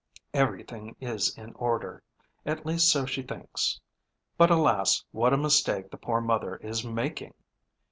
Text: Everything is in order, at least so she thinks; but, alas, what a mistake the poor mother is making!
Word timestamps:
Everything 0.33 0.95
is 0.99 1.37
in 1.37 1.53
order, 1.53 2.01
at 2.43 2.65
least 2.65 2.89
so 2.91 3.05
she 3.05 3.21
thinks; 3.21 3.79
but, 4.35 4.49
alas, 4.49 5.05
what 5.11 5.31
a 5.31 5.37
mistake 5.37 5.91
the 5.91 5.97
poor 5.97 6.19
mother 6.21 6.55
is 6.55 6.83
making! 6.83 7.35